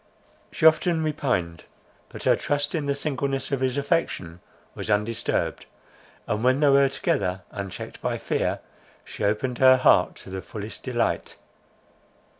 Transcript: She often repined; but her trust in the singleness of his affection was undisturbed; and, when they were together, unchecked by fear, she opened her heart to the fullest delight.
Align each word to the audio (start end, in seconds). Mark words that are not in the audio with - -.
She 0.51 0.65
often 0.65 1.03
repined; 1.03 1.65
but 2.09 2.23
her 2.23 2.35
trust 2.35 2.73
in 2.73 2.87
the 2.87 2.95
singleness 2.95 3.51
of 3.51 3.59
his 3.59 3.77
affection 3.77 4.39
was 4.73 4.89
undisturbed; 4.89 5.67
and, 6.25 6.43
when 6.43 6.59
they 6.59 6.69
were 6.69 6.89
together, 6.89 7.43
unchecked 7.51 8.01
by 8.01 8.17
fear, 8.17 8.61
she 9.05 9.23
opened 9.23 9.59
her 9.59 9.77
heart 9.77 10.15
to 10.15 10.31
the 10.31 10.41
fullest 10.41 10.81
delight. 10.81 11.35